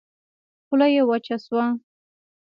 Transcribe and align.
خوله 0.65 0.87
يې 0.95 1.01
وچه 1.09 1.35
شوه. 1.43 1.65